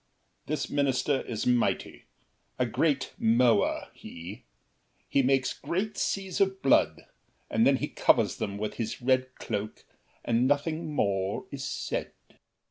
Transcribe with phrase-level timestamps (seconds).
[0.47, 2.05] This minister Is mighty.
[2.57, 4.45] A great mower, he!
[5.07, 7.05] He makes Great seas of blood,
[7.51, 9.85] and then he covers them With his red cloak
[10.25, 12.13] and nothing more is said.